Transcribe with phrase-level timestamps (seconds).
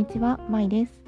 [0.00, 0.98] にちは、まいです。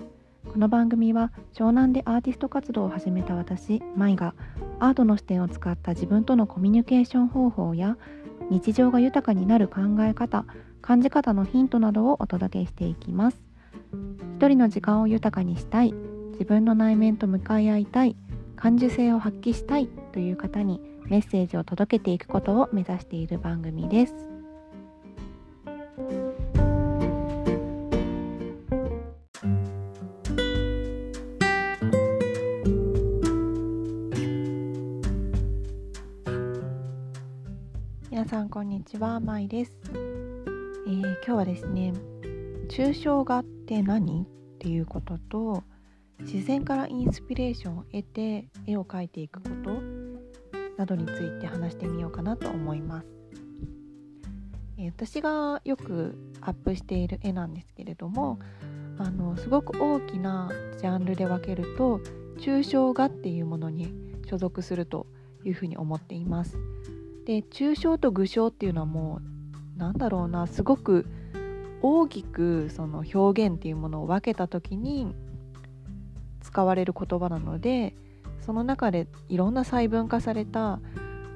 [0.52, 4.34] この番組は湘南でアーティスト活動を始めた私、まいが
[4.80, 7.96] アートの視点を使った自分とのコミュニケーション方法や
[8.50, 10.44] 日常が豊かになる考え方、
[10.82, 13.40] 感じ方のヒントなどをお届けしていきます。
[14.36, 15.94] 一人の時間を豊かにしたい
[16.32, 18.14] 自分の内面と向かい合いたい
[18.56, 24.31] 感受性を発揮したいという方にメッセージを届けていくことを目指している番組です。
[38.62, 41.92] こんにちは、まいです、えー、今日はですね
[42.70, 44.22] 抽象画って何？
[44.22, 44.26] っ
[44.60, 45.64] ていうことと
[46.20, 49.82] 自然からインスピレーションを得て絵を描いていくこと
[50.78, 53.08] などについて話してみようかなと思います。
[54.78, 58.38] え私がよくアップしている絵なんですけれども
[58.96, 61.98] あのすごく大きなジャンルで分けると
[62.38, 63.92] 抽象画っていうものに
[64.30, 65.08] 所属すると
[65.42, 66.56] いうふうに思っています。
[67.24, 69.20] で抽象と具象っていうのはも
[69.76, 71.06] うなんだろうなすごく
[71.80, 75.14] 大きくその表現っていうものを分けた時に
[76.40, 77.94] 使われる言葉なので
[78.40, 80.80] その中でいろんな細分化された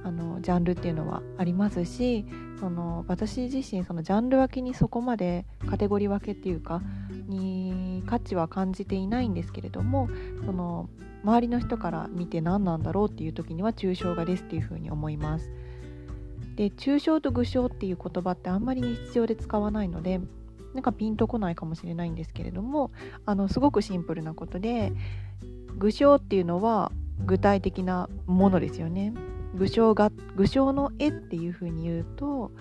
[0.05, 2.27] あのジャンルっていうのはありますし
[2.61, 6.81] その私自身そのジャンル分けにそこまでカテゴリー分けっていうか
[7.29, 10.09] に価値は感じていないんですけれども
[10.45, 10.89] その
[11.25, 15.51] 周りの人から見て何なんだろうっていう時には抽象画ですっていうふうに思います。
[16.57, 20.21] で抽象と具象っていう言葉ってあんまり日常で使わないので
[20.75, 22.91] なんかピンとこないかもしれないんですけれども
[23.25, 24.93] あのすごくシンプルなことで
[25.79, 26.93] 具象っていうのは
[27.25, 29.15] 具体的なものですよね。
[29.55, 32.53] 具象が具象の絵っていうふうに言うと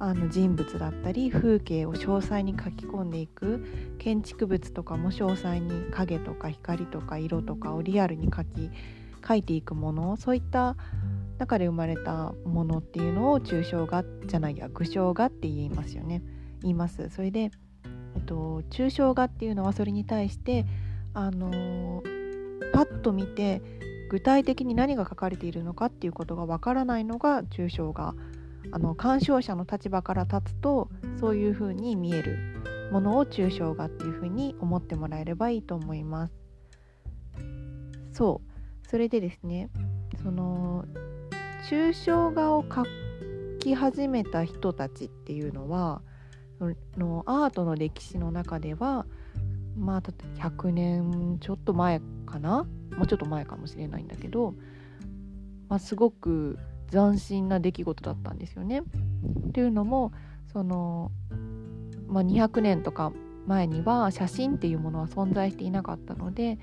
[0.00, 8.70] あの人物だったり風景を詳細に書き込んでいく建築物とかも詳細に影とか光とか色とかをリアルに描き
[9.20, 10.76] 描いていくものそういった
[11.38, 16.22] 中で生まれたものっていうのを抽象画じゃないや具象画って言いますよね。
[16.62, 17.08] 言います。
[17.08, 17.50] それで、
[18.14, 20.66] えっと、抽象画っていうのはそれに対して
[21.14, 22.02] あの
[22.72, 23.62] パッと見て
[24.10, 28.14] 具体的に何が書かれているのかっていうことがわからないのが抽象画。
[28.72, 32.38] あの鑑賞者の立場から立つとそういうふうに見える
[32.92, 36.34] ものを抽象画っていうふうに思ってもらえればいいと思います。
[38.12, 38.49] そう。
[38.90, 39.70] それでですね
[40.20, 40.84] その
[41.70, 42.84] 抽象画を描
[43.60, 46.02] き始めた人たちっていうのは
[46.98, 49.06] のアートの歴史の中では
[49.78, 52.66] まあ100年ちょっと前かな？
[52.96, 54.54] もうちょっと前かもしれないんだけど、
[55.68, 56.58] まあ、すごく
[56.90, 58.82] 斬新な出来事だったんですよね。
[59.54, 60.10] というのも
[60.52, 61.12] その、
[62.08, 63.12] まあ、200年とか
[63.46, 66.58] 前には写真っていうものは存在していなかったので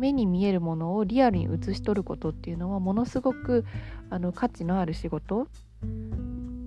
[0.00, 3.64] 目に見えるものをリアルに写し取ることっていうのはものすごく
[4.08, 5.46] あの価値のある仕事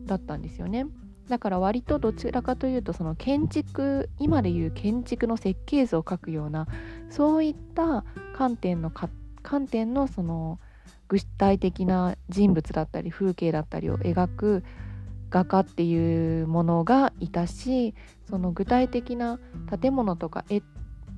[0.06, 0.86] だったんですよね。
[1.28, 6.68] だから割とどちらかというとその建築今でいう建築の設計図を描くような
[7.10, 8.04] そういった
[8.36, 8.92] 観点の
[9.42, 10.60] 観点のその
[11.08, 14.64] 具体的な人物だったり風景だったりを描く
[15.30, 17.96] 画家っていうものがいたし
[18.30, 19.40] その具体的な
[19.82, 20.62] 建物とか絵に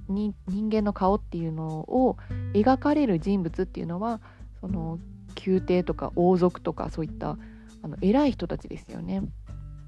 [0.08, 2.18] 人間の顔っていうのを
[2.54, 4.22] 描かれる人物っていうのは
[4.62, 5.00] その
[5.46, 7.38] 宮廷とか王族とかそういった
[7.82, 9.24] あの偉い人たちですよね。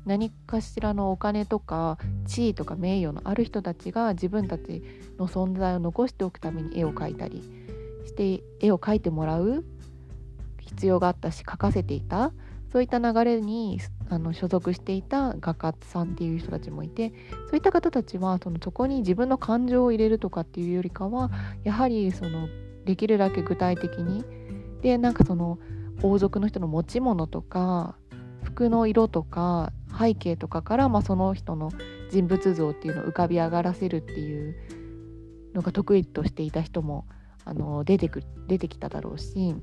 [0.06, 4.82] 何かしらのお金とか地位とか名誉のある人たちが自分たち
[5.20, 7.44] の存在を残しておくために絵を描いたり
[8.06, 9.66] して絵を描いてもらう
[10.62, 12.32] 必要があったし描かせていた
[12.72, 13.80] そういった流れに
[14.10, 17.12] あの所属していた画家さんっていう人たちもいて
[17.48, 21.30] そういった方たちはそのそこに自分の感情を入れるとかっていうよりかは
[21.64, 22.48] やはりその
[22.86, 24.24] できるだけ具体的に
[24.82, 25.60] でなんかその
[26.04, 27.98] 王族の人の持ち物とか
[28.44, 31.72] 服の色とか背景とかから、まあ、その人の
[32.12, 34.56] 人物像っていうのを浮かび上がらせるっていう
[35.54, 37.06] のが得意としていた人も
[37.44, 39.56] あの出てく出てきただろうし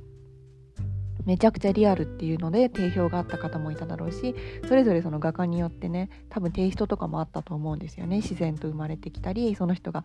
[1.26, 4.34] めちゃくちゃリアルっていうので定評があった方もいただろうし
[4.68, 8.16] それぞれその画家によってね多分テイストとかもあったと思うんですよね。
[8.16, 10.04] 自然と生まれてきたりその人が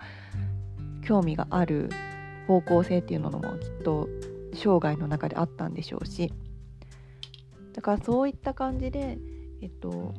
[1.04, 1.90] 興味がある
[2.48, 4.08] 方向性っていうのもきっと
[4.54, 6.34] 生涯の中であったんでしょうし。
[7.74, 9.18] だからそういった感じで
[9.62, 10.14] えっと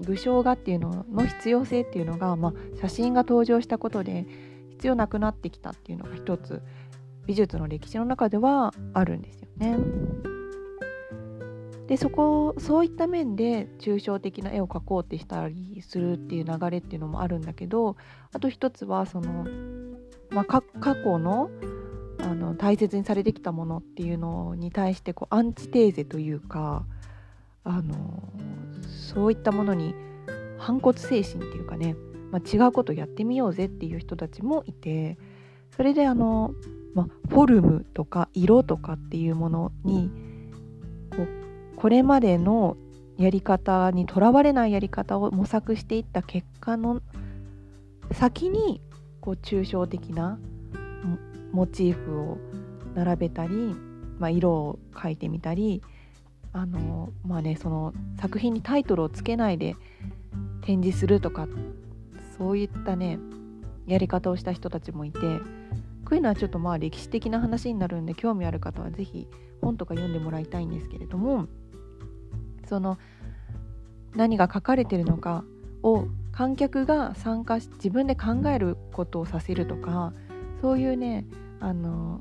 [0.00, 4.26] 具象画っていうのの必要性っていうのが、まあ、写真が登場したことで
[4.70, 6.62] 必要なくなってきたっていうのが一つ
[7.26, 9.49] 美術の歴史の中ではあるんですよ。
[9.60, 9.76] ね。
[11.86, 17.96] でそこそういった面で抽象的な絵を描こうってしたりするっていう流れっていうのもあるんだけど
[18.32, 19.44] あと一つはその、
[20.30, 20.62] まあ、過
[20.94, 21.50] 去の
[22.20, 26.84] あの大切にされてきたものっていうのに対してこうアンチテーゼというか
[27.64, 28.22] あの
[29.12, 29.94] そういったものに
[30.58, 31.96] 反骨精神っていうかね、
[32.30, 35.18] まあ、違うことやってみようぜっていう人たちもいて
[35.74, 36.54] それであの、
[36.94, 40.10] まあ、フォルムとか色とかっていうものに
[41.10, 41.28] こう
[41.76, 42.76] これまでの
[43.16, 47.02] やり方にとらわれないやり方を模索していった結果の
[48.12, 48.80] 先に
[49.20, 50.38] こう抽象的な
[51.52, 52.38] モチーフを
[52.94, 53.74] 並べたり、
[54.18, 55.82] まあ、色を描いてみたり
[56.52, 59.76] あのまあねその作品にタイトルをつけないで
[60.62, 61.46] 展示するとか
[62.36, 63.18] そういったね
[63.86, 65.18] やり方をした人たちもいて
[66.10, 69.28] こういうのはちょっとまあ歴史的な話になるんで興味ある方は是非
[69.62, 71.46] 本とか読んでもらいたいんですけれども
[72.68, 72.98] その
[74.16, 75.44] 何が書かれてるのか
[75.84, 80.12] を観客が参加し自分で考えることをさせるとか
[80.60, 81.26] そういうね
[81.60, 82.20] あの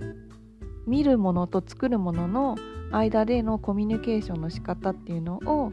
[0.86, 2.58] 見るものと作るものの
[2.92, 5.72] 間でのコミュニケーションの仕方っていうのを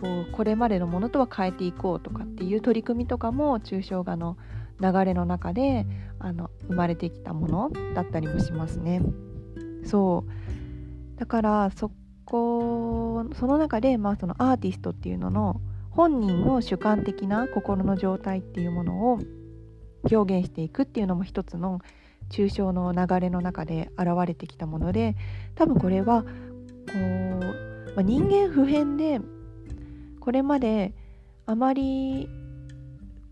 [0.00, 4.36] こうこれまでのものとは変えていこうとかっていう取り組みとかも抽象画の
[4.80, 5.86] 流れの中で
[6.26, 9.00] あの生まれてきたものだったりもしますね。
[9.84, 11.92] そうだからそ
[12.24, 19.20] こその中で、まあ、そのアーティストっていうのの本人の主観的な心の状態っていうものを
[20.10, 21.80] 表現していくっていうのも一つの
[22.28, 25.14] 抽象の流れの中で現れてきたもので
[25.54, 26.28] 多分これはこ
[26.92, 29.20] う、まあ、人間普遍で
[30.18, 30.92] これまで
[31.46, 32.28] あまり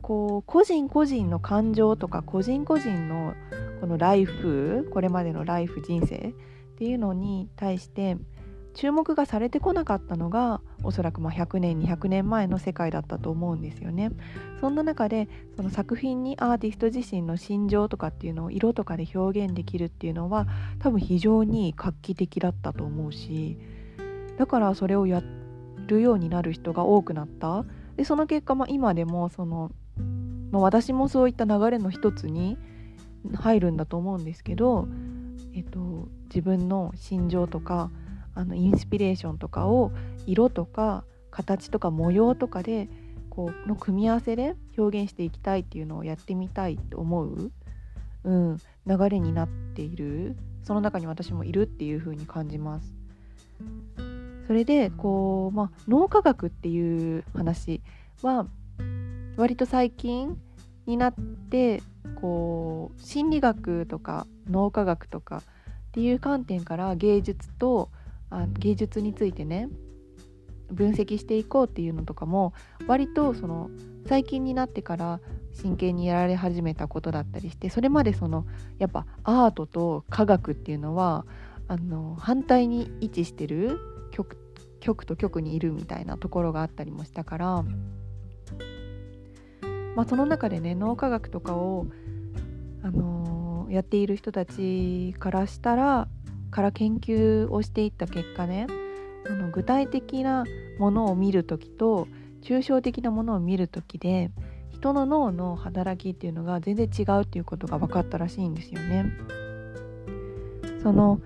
[0.05, 3.35] こう個人個人の感情とか個人個人の
[3.81, 6.33] このライフこれまでのライフ人生っ
[6.77, 8.19] ていうのに対して
[8.75, 14.11] 注目がされてこなかったのがおそらくま100年200年前の世界だったと思うんですよね。
[14.61, 20.47] そんな中でその作品にアーティスト自身の心情とかっていうのを色とかで表現できるっていうのは
[20.81, 23.56] 多分非常に画期的だったと思うし
[24.37, 25.23] だからそれをや
[25.87, 27.65] るようになる人が多くなった
[27.97, 29.71] でその結果、ま、今でもその、
[30.50, 32.58] まあ、私もそういった流れの一つに
[33.35, 34.87] 入るんだと思うんですけど、
[35.55, 37.91] えっと、自分の心情とか
[38.35, 39.93] あのインスピレーションとかを
[40.26, 42.88] 色とか形とか模様とかで
[43.31, 47.50] こうの組み合わせで表現していきたいっていうのをやってみたいと思う、
[48.25, 52.94] うん、流れになっているその中に私もいるっていう風に感じます。
[54.46, 57.81] それでこう、まあ、脳科学っていう話
[58.23, 58.46] は
[59.36, 60.36] 割と最近
[60.86, 61.14] になっ
[61.50, 61.82] て
[62.20, 65.42] こう心理学とか脳科学とかっ
[65.92, 67.90] ていう観点から芸術と
[68.31, 69.69] あ芸術についてね
[70.70, 72.52] 分析していこうっていうのとかも
[72.86, 73.70] 割とその
[74.08, 75.20] 最近になってから
[75.52, 78.44] 真剣にやられ始めたことだったりしてそれまでその
[78.78, 81.26] やっぱアートと科学っていうのは
[81.69, 83.78] あの反対に位置してる
[84.10, 84.36] 極
[84.81, 87.64] 極と極にいるみたいなところがあったりもしたから、
[89.94, 91.87] まあ、その中でね脳科学とかを、
[92.82, 96.08] あのー、やっている人たちからしたら
[96.50, 98.67] から研究をしていった結果ね
[99.26, 100.44] あの具体的な
[100.79, 102.06] ものを見る時と
[102.43, 104.31] 抽象的なものを見る時で
[104.70, 109.06] 人の脳の働きっていうのが全然違うっていうことが分かったらしいんですよね。
[110.82, 111.20] その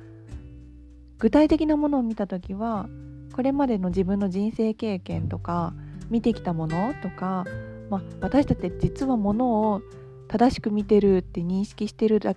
[1.19, 2.89] 具体的なものを見た時は
[3.33, 5.75] これまでの自分の人生経験とか
[6.09, 7.45] 見てきたものとか、
[7.91, 9.83] まあ、私たち実はものを
[10.29, 12.35] 正しく見てるって認識してるだ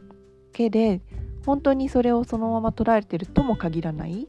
[0.53, 1.01] けで
[1.45, 4.27] 本当にそれをそのまま捉えてるとも限らない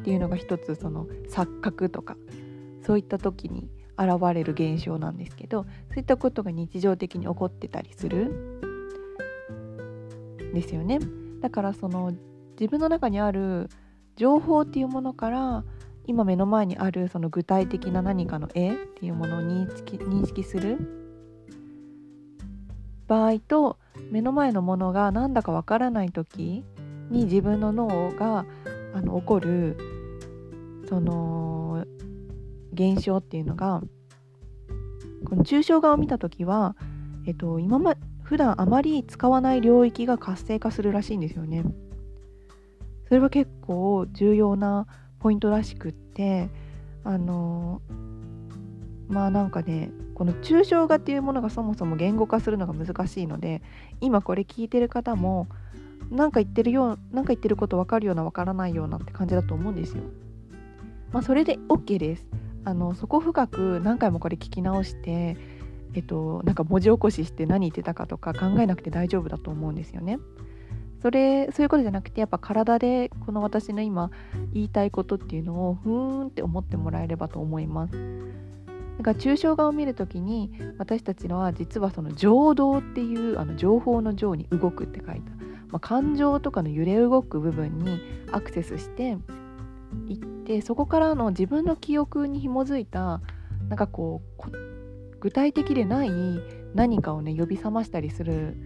[0.00, 2.16] っていうのが一つその錯覚とか
[2.84, 8.26] そういった時に現れる現象なんですけどそういったことが日常的に起こってたりする
[10.42, 10.98] んですよね。
[11.40, 12.12] だからその
[12.58, 13.68] 自分の中にある
[14.16, 15.64] 情報っていうものから
[16.08, 20.78] 今目の前にあるその具体的な何かの絵っていうものを認識認識する
[23.06, 23.78] 場合と
[24.10, 26.64] 目の前のものが何だかわからない時
[27.10, 28.46] に自分の脳が
[28.94, 29.76] あの起こる
[30.88, 31.86] その
[32.72, 33.82] 現象っていうのが
[35.26, 36.74] この抽象画を見た時は、
[37.26, 41.64] えっと、今ま普段あまり使わない領域が活性化するらしいんですよね。
[43.08, 44.86] それは結構重要な
[45.20, 46.48] ポイントらしくって
[47.04, 47.80] あの
[49.08, 53.62] まあなんかねこの抽象画っていうものがそもそも言語化するのが難しいので
[54.00, 55.48] 今これ聞いてる方も
[56.10, 60.02] 何か言ってるよう何か言ってること分かるような分からないようなって感じだと思うんですよ。
[61.12, 62.26] まあ、それで OK です
[62.64, 65.38] あのそこ深く何回もこれ聞き直して
[65.94, 70.18] えっとなんか文字起こしして何言ってたかとか考えなくて大丈夫だと思うんですよね。
[71.02, 74.10] それそういうことじゃなくてやっぱ体でこの私の今
[74.52, 77.94] 言いたいことっていうのをふーんって思ってもらえればと思います。
[78.98, 85.30] だか抽象画を見る時に私たちのは実はその情動っていうあの情報の情に動くって書いた、
[85.68, 88.00] まあ、感情とかの揺れ動く部分に
[88.32, 89.16] アクセスして
[90.08, 93.20] いってそこからの自分の記憶に紐づいた
[93.68, 94.50] なんかこう
[95.20, 96.10] 具体的でない
[96.74, 98.56] 何かをね呼び覚ましたりする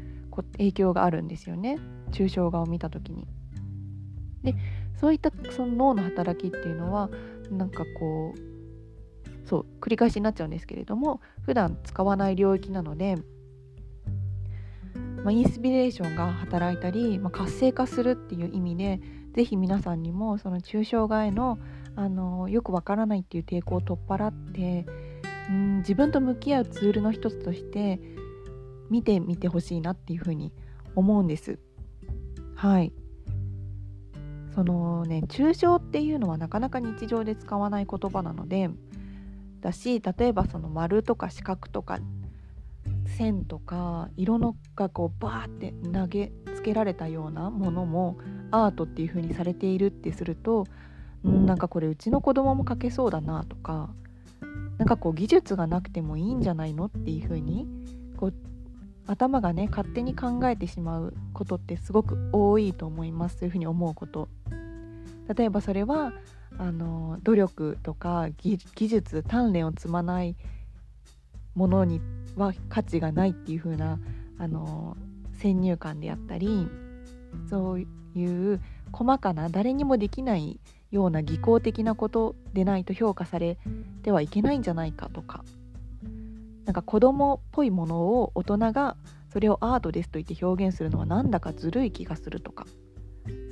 [0.53, 1.79] 影響があるんですよね
[2.11, 3.27] 抽象画を見た時に。
[4.43, 4.55] で
[4.97, 7.11] そういったその脳の働きっていうのは
[7.51, 13.17] なんかこうそう繰り返しになっちゃうんですけれども普段使わない領域なので、
[15.25, 19.01] まあ、インスピレーションが働いたり、まあ、活性化するっていう意味で
[19.35, 21.59] 是非皆さんにもその抽象画への
[21.95, 24.87] あのよくわからないっていう抵抗を取っ払って
[25.51, 28.01] うん自分と向き合うツールの一つとして
[28.93, 30.53] 見てみてほしいなっていうふうに
[30.95, 31.59] 思うんです。
[32.55, 32.93] はい
[34.55, 38.69] そのね抽象っていうのはなかなか日常で使わない言葉なので
[39.63, 42.01] だし例えばその丸とか四角とか
[43.07, 48.19] 線とか色のがこうバーって投げつけられたようなものも
[48.51, 50.67] アートっていう風にされているってすると
[51.27, 53.89] んなんかこれうちの子供も描けそうだなとか
[54.77, 57.67] なんかこう技術がなくてもいいんじゃないのっていう風に
[58.17, 58.35] こう
[59.07, 63.39] 頭がね勝手に考えてしまうことってすごく多いと思います。
[63.39, 64.29] そういうふうに思うこと。
[65.37, 66.13] 例えばそれは
[66.59, 70.37] あの努力とか技術鍛錬を積まない
[71.55, 72.01] ものに
[72.37, 73.99] は価値がないっていう風な
[74.39, 74.97] あの
[75.39, 76.69] 先入観であったり
[77.49, 78.61] そういう
[78.93, 83.59] 細かな誰にもできないような技巧的なことでないと評価され
[84.03, 85.45] てはいけないんじゃないかとか。
[86.65, 88.97] なんか子供っぽいものを大人が
[89.33, 92.67] それをアートですと言って表現するのはなんだかずるい気がするとか。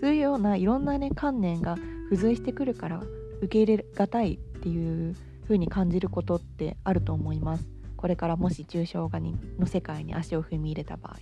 [0.00, 1.76] そういうようないろんなね観念が
[2.10, 3.02] 付随してくるから
[3.40, 5.14] 受け入れがたいっていう
[5.44, 7.68] 風に感じることってあると思います。
[7.96, 11.18] これからもし抽象画にの世界に足を踏み入れた場合。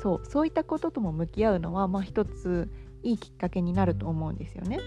[0.00, 2.68] そうそういったこととも向き合うのはまあ一つ
[3.04, 4.80] いいきっかけになると思うんですよね。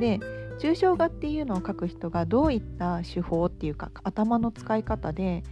[0.00, 0.18] で
[0.62, 5.42] 抽象画っていうのを描く人がどういった手法っていうか頭の使い方で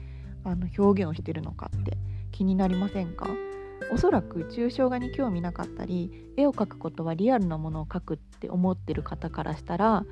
[0.45, 1.99] あの表現をしてるのかって
[2.31, 3.27] 気になりませんか？
[3.93, 10.05] おそらく抽象画に興味なかったり絵を描くことはリアルなものを描くって思ってる方からしたら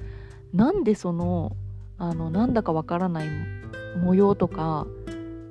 [0.52, 1.56] なんでその
[1.96, 3.28] あのなんだかわからない
[4.02, 4.88] 模様とか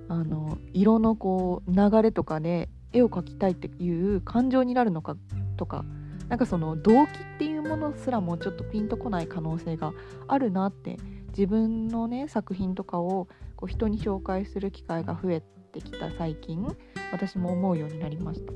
[0.10, 5.16] あの色のこう流れとかで絵を描きたいっていう感情になるのか
[5.56, 5.86] とか
[6.30, 9.94] なんかその動機っていうものすらもちょっとピンとこない可能性が
[10.28, 10.98] あるなって
[11.30, 15.42] 自分のね作品とかをこう人に紹介する機会が増え
[15.72, 16.66] てきた最近
[17.12, 18.52] 私も思うようになりました。
[18.52, 18.56] う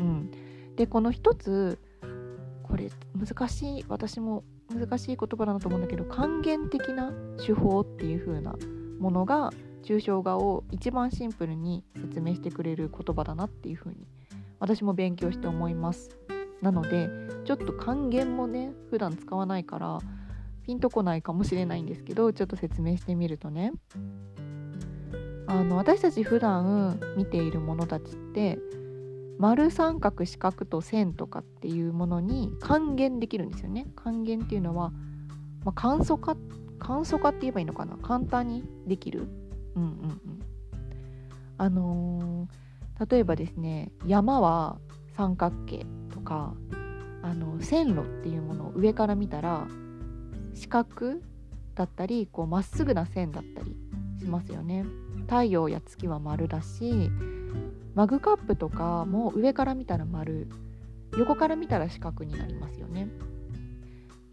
[0.00, 0.30] ん、
[0.76, 1.78] でこの一つ
[2.62, 7.10] これ難しい私も難しい言葉だなと思うんだけど還元的な
[7.44, 8.54] 手法っていう風な
[9.00, 9.50] ものが
[9.82, 14.06] 抽象画を一番シンプルに説明してくれる言葉だなっていう風に
[14.60, 16.10] 私も勉強して思います。
[16.62, 17.08] なので
[17.44, 19.98] ちょっと還元もね普段使わないから
[20.62, 23.72] ピンとこないかもしれないんですけどちょっと説明してみるとね。
[25.46, 28.58] あの私たち普段見ているものたちって
[29.38, 33.86] 丸三角四角と線とかっていうものに還元できるんですよね。
[33.96, 34.90] 還元っていうのは、
[35.64, 36.36] まあ、簡素化
[36.78, 37.96] 簡素化って言えばいいのかな？
[37.96, 39.26] 簡単にできる？
[39.74, 40.20] うんうんうん。
[41.56, 44.78] あのー、例えばですね山は
[45.16, 45.86] 三角形。
[46.28, 46.52] か
[47.22, 49.66] あの線路っていうものを上から見たら
[50.52, 51.20] 四角
[51.74, 53.74] だったりこうまっすぐな線だったり
[54.18, 54.84] しますよね。
[55.22, 57.10] 太陽や月は丸だし
[57.94, 60.48] マグカップとかも上から見たら丸
[61.16, 63.08] 横から見たら四角になりますよね。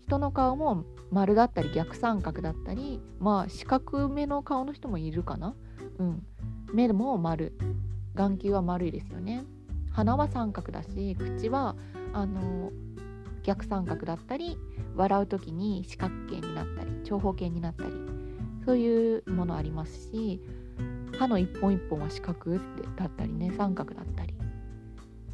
[0.03, 5.55] 人の顔も丸だったり逆三角だったりまあ四角めの顔の人もいるかな。
[5.97, 6.23] うん、
[6.73, 7.57] 目も丸
[8.15, 9.45] 眼球は丸いですよね。
[9.95, 11.75] 鼻は三角だし口は
[12.11, 12.71] あの
[13.43, 14.57] 逆三角だったり
[14.95, 17.91] 笑う時に四角形になったり長方形になったり
[18.65, 20.41] そういうものありますし
[21.17, 22.57] 歯の一本一本は四角
[22.97, 24.33] だったりね三角だったり、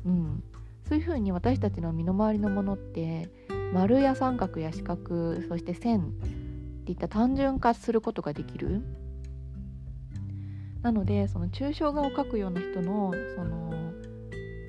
[0.06, 0.44] うん、
[0.88, 3.30] そういうふうに私たちの身の回りのものって
[3.74, 8.82] 丸や三角や四角そして線っていった単純化することができる。
[10.82, 13.91] なのでその抽象画を描くような人のその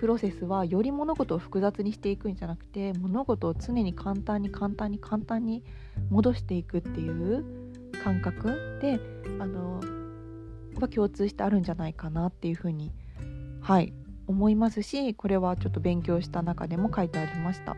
[0.02, 5.62] プロセスはより物事を複雑にしていくんじゃなくて物事を常に簡単に簡単に簡単に
[6.10, 7.44] 戻していくっていう
[8.02, 8.98] 感覚で
[9.38, 9.80] あの
[10.80, 12.90] は共通してあるんじゃないかなっていうふうに
[13.60, 13.92] はい
[14.26, 17.76] 思いますしこれはちょっと勉強した中でも書いてありました。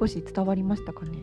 [0.00, 1.18] 少し伝わりましたかね。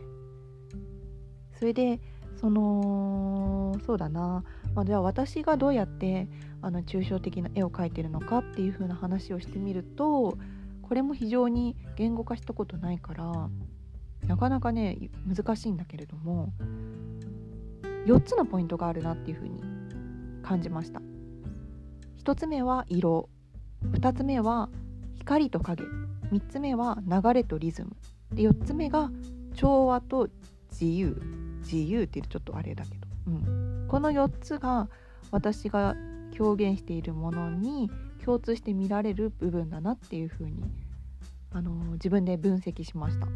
[1.58, 2.00] それで
[2.40, 4.44] そのそうだな、
[4.76, 6.30] まあ、では私がどうやって
[6.62, 10.38] あの抽象的な絵を描いてるのかっていう風な話をしてみると
[10.82, 13.50] これも非常に言語化したことないから
[14.28, 14.98] なかなかね
[15.28, 16.52] 難しいんだけれども
[18.06, 19.62] 4つのポイントがあるなっていう風に
[20.42, 21.02] 感じました。
[22.24, 23.30] 1つ目は色。
[23.92, 24.70] 2つ目は
[25.16, 25.84] 光と影。
[26.32, 27.96] 3つ目は流れとリズム。
[28.34, 29.12] で4つ目が
[29.54, 30.30] 調和と
[30.72, 31.22] 自由。
[31.60, 34.90] 自由って言うちょっとあれだけど、うん、この4つが
[35.30, 35.96] 私が
[36.38, 37.90] 表現しているものに
[38.24, 40.64] 共通して見られる部分だなっていうふうに
[41.52, 43.28] あの自分で分析しました。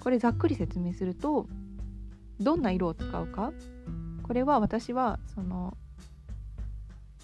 [0.00, 1.46] これざっくり説明すると
[2.40, 3.52] どんな色を使うか。
[4.22, 5.76] これは私はその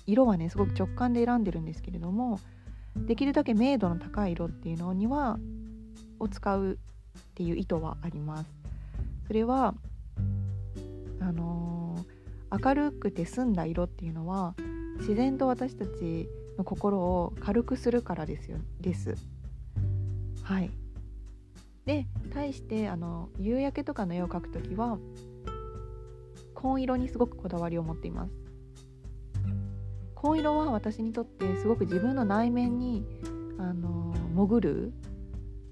[0.07, 2.38] 色はねすごく直感で選んでるんですけれども
[2.97, 5.38] できるだけ明度の高い色っていうのには
[6.19, 6.76] を使うっ
[7.35, 8.50] ていう意図はあります。
[9.26, 9.75] それは
[11.21, 11.81] あのー、
[12.52, 14.54] 明るくて澄んだ色っていうのは
[14.99, 16.28] 自然と私たち
[16.59, 18.59] の心を軽くするからですよ。
[18.80, 19.14] です。
[20.42, 20.71] はい。
[21.87, 24.99] で対してあの夕焼けとかの絵を描く時は
[26.54, 28.32] 紺色にすごくこだわりを持っています。
[30.14, 33.04] 紺色は私にとってすごく自分の内面に
[33.59, 34.92] あの潜る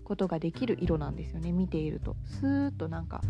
[0.03, 1.53] ことができる色なんですよね。
[1.53, 2.17] 見ていると。
[2.25, 3.21] スーッとなんか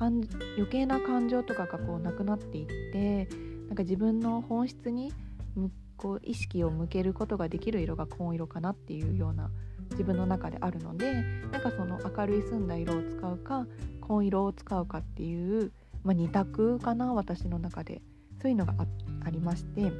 [0.00, 3.28] 余計な感情とかがこうなくなっていって
[3.66, 5.12] なんか自分の本質に
[5.96, 9.50] こう意識を向けることができる色が紺色かなっていうような
[9.90, 11.14] 自分の中であるので
[11.50, 13.66] なんかその明るい澄んだ色を使うか
[14.00, 15.72] 紺色を使うかっていう、
[16.04, 18.00] まあ、2択かな私の中で。
[18.40, 18.74] そういうのが
[19.24, 19.92] ありまして。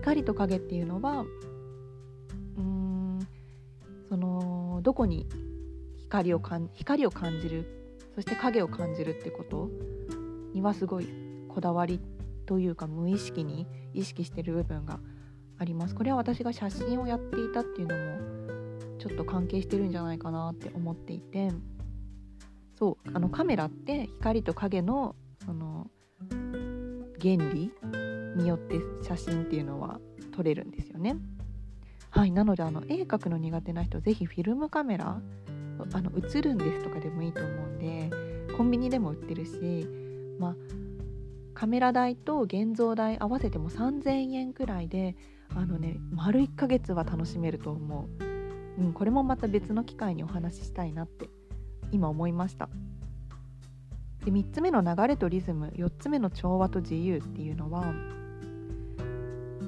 [0.00, 1.26] 光と影っていうのは
[2.56, 3.18] うん
[4.08, 5.26] そのどこに
[5.98, 7.77] 光をかん光を感じる
[8.18, 9.70] そして影を感じるってこと？
[10.52, 11.06] にはすごい
[11.48, 12.00] こだわり
[12.46, 14.98] というか無意識に意識してる部分が
[15.56, 15.94] あります。
[15.94, 21.52] これは私が写真をやっていたっていうのもちょっと関係してるんじゃないかなって思っていて。
[22.76, 25.88] そうあのカメラって光と影のその
[27.20, 27.70] 原理
[28.36, 30.00] によって写真っていうのは
[30.34, 31.16] 撮れるんですよね。
[32.10, 35.20] はいなのであの絵描くの苦手な人是非フィルムカメラ
[35.92, 38.10] あの映るんですとかでもいいと思うんで
[38.56, 39.86] コンビニでも売ってるし
[40.38, 40.56] まあ
[41.54, 45.16] カメラ代と現像代合わせても3000円くらいで
[45.54, 48.24] あのね丸1ヶ月は楽しめると思う、
[48.82, 51.28] うん、これもまた別の機会にお話ししたいなって
[51.90, 52.68] 今思いました。
[54.24, 57.92] で3つ目の流れとリズム4つ目の調和と自由っていうのは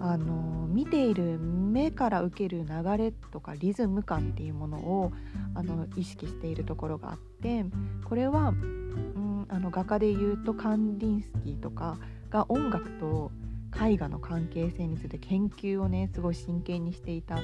[0.01, 5.13] あの見ている目から受ける流れとかリズム感っていうものを
[5.55, 7.65] あの意識しているところがあって
[8.05, 11.99] これは、うん、あの画家でいうとカンディンスキーとか
[12.31, 13.31] が音楽と
[13.79, 17.39] 絵画の関係性について研究をねすごい真剣にしていたっ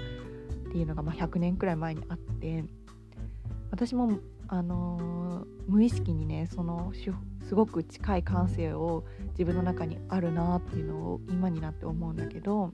[0.73, 2.65] ていうのが、まあ、100年くらい前にあって
[3.71, 6.93] 私も、あのー、無意識にねその
[7.47, 12.73] すごく近い感性を自分の中にあるなっていうのを今になって思うんだけど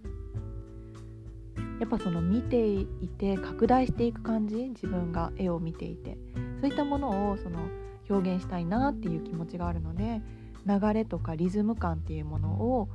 [1.81, 2.87] やっぱその見てい
[3.19, 6.17] て拡大していく感じ自分が絵を見ていて
[6.61, 7.59] そういったものをその
[8.09, 10.23] 表現したいなっていう気持ちがあるので
[10.67, 12.89] 流れとかリズム感っていうものを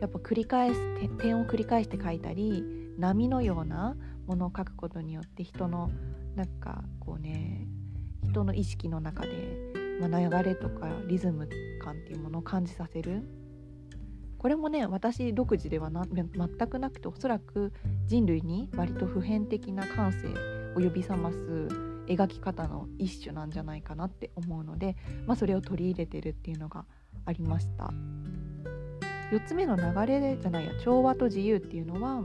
[0.00, 2.64] やっぱ繰り返す点を繰り返して描いたり
[2.98, 5.90] 波のようなものを描くことによって人の
[6.34, 7.66] なんかこうね
[8.30, 9.28] 人の意識の中で、
[10.00, 11.48] まあ、流れとかリズム
[11.82, 13.22] 感っていうものを感じさせる
[14.38, 16.28] これもね私独自ではな全
[16.68, 17.72] くなくておそらく
[18.06, 20.28] 人類に割と普遍的な感性
[20.76, 21.68] を呼び覚ます
[22.06, 26.86] 描き方の一種なんじゃないかなって思うので、まあ、それを取り入れてるっていうのが
[27.26, 27.90] ありました。
[29.30, 32.22] 4つ目の流れじゃないや調和と自由っていうのは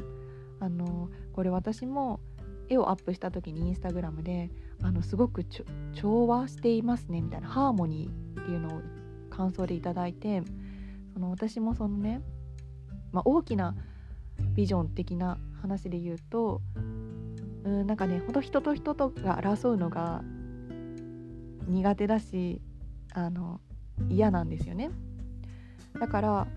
[0.59, 2.19] あのこれ私も
[2.67, 4.49] 絵をアップした時にインスタグラムで
[4.81, 5.45] あのすごく
[5.93, 8.81] 調和していますねみたいなハーモニーっていうのを
[9.29, 10.43] 感想でいただいて
[11.13, 12.21] その私もそのね、
[13.11, 13.75] まあ、大きな
[14.53, 16.61] ビジョン的な話で言うと
[17.63, 20.21] うんなんかねほんと人と人とが争うのが
[21.67, 22.61] 苦手だし
[23.13, 23.59] あの
[24.09, 24.91] 嫌なんですよね。
[25.99, 26.47] だから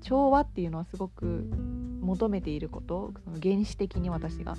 [0.00, 1.50] 調和っていうのはすごく
[2.00, 4.56] 求めていることその原始的に私が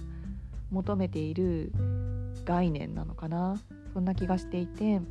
[0.69, 1.71] 求めている
[2.45, 3.59] 概念なのかな？
[3.93, 5.01] そんな気がしていて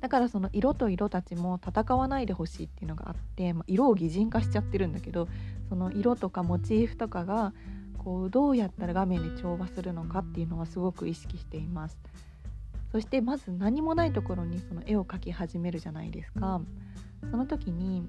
[0.00, 5.28] だからその色と色たちも戦わないでほしいっていうのがあって、まあ、色を擬人化しちゃってるんだけど
[5.68, 7.54] その色とかモチーフとかが
[7.98, 11.98] こうどうやったら画面で調和するのかっていうのはすごく意識しています。
[12.90, 16.60] そしてまず何もないところにその絵を描き始めるじゃないですか。
[17.30, 18.06] その時に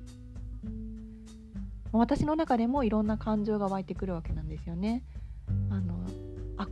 [1.91, 5.03] 私の中でもいろんな感情が湧いてくるわけなんですよね。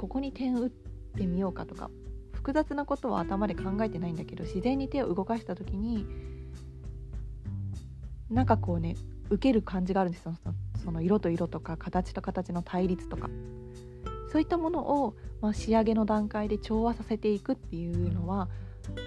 [0.02, 0.70] ここに点打っ
[1.16, 1.92] てみようかとか
[2.34, 6.08] 複雑なことは頭で考えてないんだけど自然に手を動かした時に
[8.28, 8.96] なんかこうね
[9.30, 10.34] 受ける感じがあるんですよ。
[10.84, 13.30] その色と色とか形と形の対立とか。
[14.32, 18.48] そういったものを、まあ、仕上げの段階で調和させていくっていうのは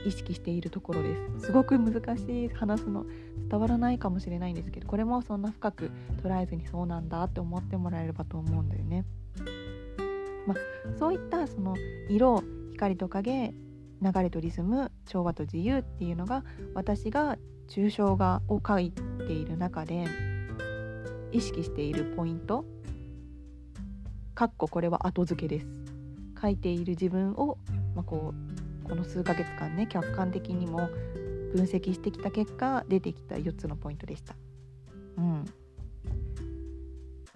[0.07, 1.47] 意識しているところです。
[1.47, 3.05] すごく難しい話すの
[3.51, 5.91] 伝わらないかもしれないんですけどこれもそんな深く
[6.23, 9.05] 捉えずにそうなんだって思ってもらえればと思うんだよね。
[10.47, 11.75] まあ、そういったその
[12.09, 13.55] 色光と影
[14.03, 18.91] 流れとリズム調和と自由っていうのが私が抽象画を描い
[19.27, 20.07] ている中で
[21.33, 22.65] 意識しているポイント。
[24.35, 25.67] かっここれは後付けです。
[26.41, 27.57] 書いている自分を、
[27.95, 28.35] まあ、こ
[28.85, 30.89] うこの数ヶ月間ね客観的にも
[31.55, 34.35] 分析してきた結果出てきた4つのポイントでした。
[35.17, 35.45] うん、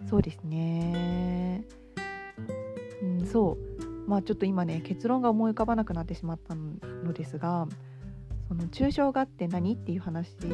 [0.08, 1.64] そうですね、
[3.02, 7.68] うん、そうまあちょっと今ね結論が思い浮かばなくなってしまったのですが
[8.48, 10.46] その抽象画って何っていう話と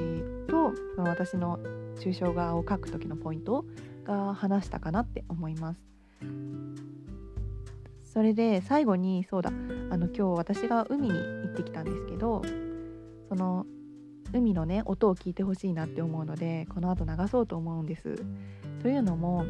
[0.96, 1.58] その私の
[1.96, 3.64] 抽象画を描く時のポイント
[4.04, 5.80] が話したかなって思います。
[8.04, 12.42] それで最後にそうだあの今日私が海に行ってきたんですけど
[13.28, 13.66] その
[14.32, 18.24] 海のね音を聞いてほしいなって思うのでこの後流そうと思うんです。
[18.82, 19.44] というのも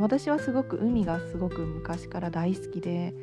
[0.00, 3.14] 私はすごく海がすごく昔から大好きで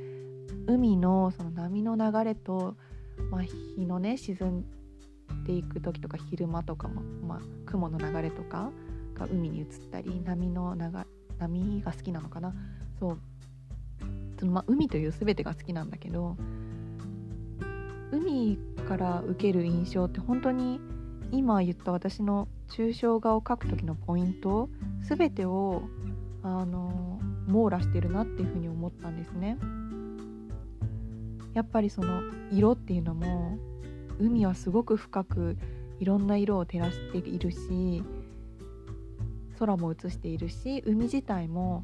[0.68, 2.76] 海のその波の流れと、
[3.32, 4.66] まあ、日のね沈ん
[5.46, 8.72] でいく時とか昼間とかも、まあ、雲の流れとか
[9.16, 10.82] が海に移ったり波の流
[11.40, 12.54] 波が好きなのかな。
[13.00, 13.20] そう
[14.40, 16.38] その、まあ、海という全てが好きなんだけど
[18.12, 20.80] 海から受ける印象って本当に
[21.32, 24.70] 今言った私の抽象画を描く時のポイント
[25.02, 25.84] 全てを
[26.48, 29.58] あの網羅してるなっていうふうに思ったんですね。
[31.54, 33.58] やっぱりその色っていうのも
[34.20, 35.58] 海はすごく深く
[36.00, 38.04] いろんな色を照らしているし
[39.58, 41.84] 空も映しているし海自体も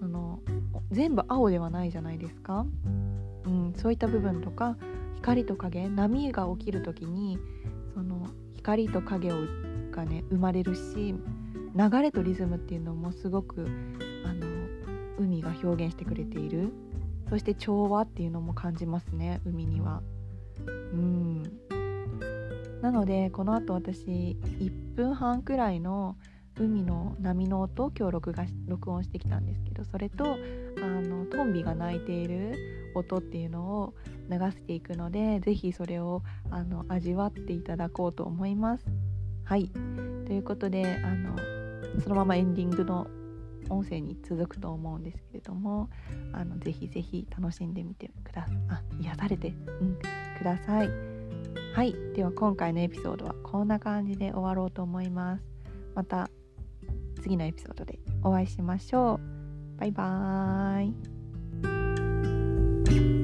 [0.00, 0.40] その
[0.90, 2.66] 全部青ではないじゃないですか、
[3.46, 4.76] うん、そういった部分とか
[5.16, 7.38] 光と影波が起きる時に
[7.94, 9.36] その光と影を
[9.92, 11.14] がね生まれるし
[11.74, 13.68] 流れとリズムっていうのもすごく
[15.22, 16.72] 海が表現してくれている。
[17.28, 20.02] そして調和っていうのも感じますね海には。
[20.66, 21.42] うん。
[22.82, 26.16] なのでこのあと私1分半くらいの
[26.58, 30.36] 海の波の音を今日録画録音してきたんですけどそれとあ
[30.86, 33.94] のトンビが鳴いている音っていうのを
[34.28, 38.84] 流していくので是非それをあの味わっていただこうと思います。
[39.44, 39.70] はい。
[40.26, 41.36] ということであの
[42.02, 43.06] そのままエンディングの
[43.68, 45.88] 音声に続くと思うんですけれども
[46.32, 49.98] あのぜひぜひ楽しんでみてくださいあ癒されて、うん、
[50.38, 50.90] ください
[51.74, 55.44] はいでは今回のエピソードはこんな感じで終わろうと思います
[55.94, 56.28] また
[57.22, 59.78] 次のエピソードでお会いしましょう。
[59.78, 60.92] バイバー
[63.18, 63.21] イ。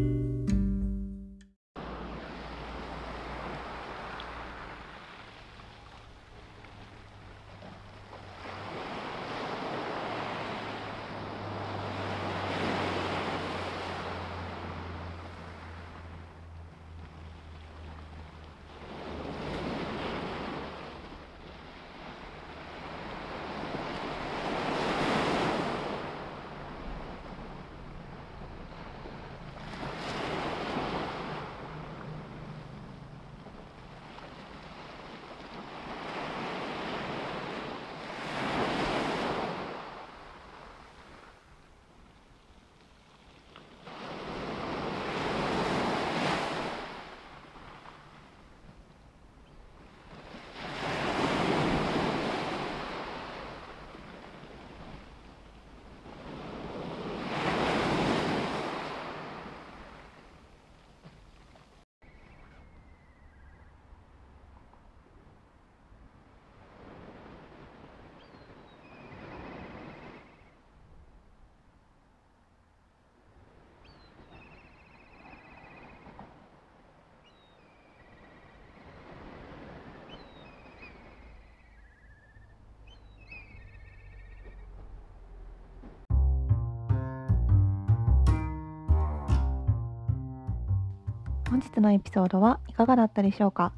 [91.50, 93.72] 本日のエピソードはいかがだったでしょうか？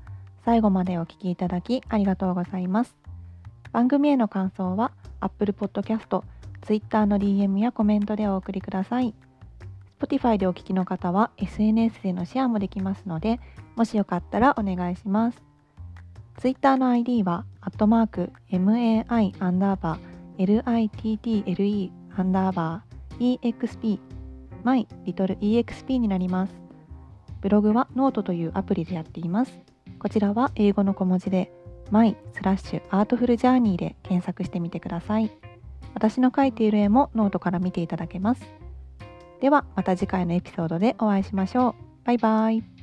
[0.44, 2.96] 最後までお聞きいただきありがとうございます。
[3.72, 6.22] 番組への感想は Apple Podcast、
[6.62, 9.14] Twitter の DM やコメントでお送りください。
[10.00, 13.38] Spotify でお聞きの方は SNS でのシェアもできますので
[13.76, 15.40] もしよかったらお願いします。
[16.38, 24.00] Twitter の ID はアットマーク MAI アンダーバー LITTLE アンダーバー EXP
[24.64, 26.59] My Little EXP になります。
[27.40, 29.52] ブログはノートというアプリでやっています。
[29.98, 31.52] こちらは英語の小文字で
[31.90, 35.30] my スラッシュアートフルジャーニーで検索してみてください。
[35.94, 38.42] 私の描いている絵もノートから見ていただけます。
[39.40, 41.74] ではまた次回のエピソードでお会いしましょう。
[42.04, 42.79] バイバイ。